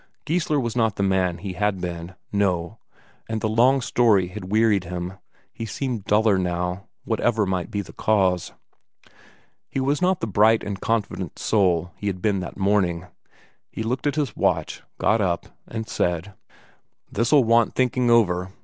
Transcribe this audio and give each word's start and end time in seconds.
Geissler 0.25 0.59
was 0.59 0.75
not 0.75 0.95
the 0.95 1.03
man 1.03 1.37
he 1.37 1.53
had 1.53 1.79
been 1.79 2.15
no; 2.31 2.79
and 3.29 3.39
the 3.39 3.47
long 3.47 3.81
story 3.81 4.29
had 4.29 4.51
wearied 4.51 4.83
him, 4.85 5.19
he 5.53 5.63
seemed 5.63 6.05
duller 6.05 6.39
now, 6.39 6.87
whatever 7.05 7.45
might 7.45 7.69
be 7.69 7.81
the 7.81 7.93
cause. 7.93 8.51
He 9.69 9.79
was 9.79 10.01
not 10.01 10.19
the 10.19 10.25
bright 10.25 10.63
and 10.63 10.81
confident 10.81 11.37
soul 11.37 11.91
he 11.97 12.07
had 12.07 12.19
been 12.19 12.39
that 12.39 12.57
morning. 12.57 13.05
He 13.69 13.83
looked 13.83 14.07
at 14.07 14.15
his 14.15 14.35
watch, 14.35 14.81
got 14.97 15.21
up, 15.21 15.55
and 15.67 15.87
said: 15.87 16.33
"This'll 17.11 17.43
want 17.43 17.75
thinking 17.75 18.09
over. 18.09 18.51